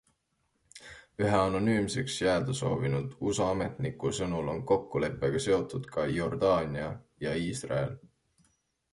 Ühe 1.23 1.33
anonüümseks 1.39 2.13
jääda 2.21 2.55
soovinud 2.59 3.11
USA 3.31 3.49
ametniku 3.55 4.13
sõnul 4.19 4.49
on 4.53 4.63
kokkuleppega 4.71 5.41
seotud 5.45 5.85
ka 5.97 6.07
Jordaania 6.13 6.87
ja 7.27 7.35
Iisrael. 7.43 7.93